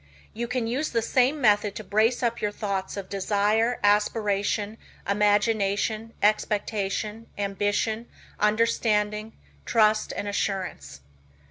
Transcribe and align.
You 0.33 0.47
can 0.47 0.65
use 0.65 0.89
the 0.89 1.01
same 1.03 1.39
method 1.39 1.75
to 1.75 1.83
brace 1.83 2.23
up 2.23 2.41
your 2.41 2.49
thoughts 2.51 2.97
of 2.97 3.07
desire, 3.07 3.79
aspiration, 3.83 4.79
imagination, 5.07 6.13
expectation, 6.23 7.27
ambition, 7.37 8.07
understanding, 8.39 9.33
trust 9.63 10.11
and 10.17 10.27
assurance. 10.27 11.01